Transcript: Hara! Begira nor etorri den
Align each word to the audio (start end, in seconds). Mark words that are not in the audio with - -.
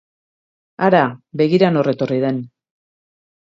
Hara! 0.87 1.03
Begira 1.43 1.71
nor 1.77 1.93
etorri 1.95 2.21
den 2.27 2.43